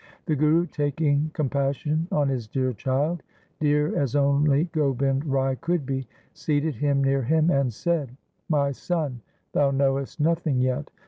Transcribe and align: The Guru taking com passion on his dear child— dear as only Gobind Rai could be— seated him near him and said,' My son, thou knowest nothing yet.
The 0.25 0.35
Guru 0.35 0.65
taking 0.65 1.29
com 1.35 1.47
passion 1.47 2.07
on 2.11 2.27
his 2.27 2.47
dear 2.47 2.73
child— 2.73 3.21
dear 3.61 3.95
as 3.95 4.15
only 4.15 4.63
Gobind 4.73 5.23
Rai 5.25 5.55
could 5.57 5.85
be— 5.85 6.07
seated 6.33 6.73
him 6.73 7.03
near 7.03 7.21
him 7.21 7.51
and 7.51 7.71
said,' 7.71 8.17
My 8.49 8.71
son, 8.71 9.21
thou 9.53 9.69
knowest 9.69 10.19
nothing 10.19 10.59
yet. 10.59 10.89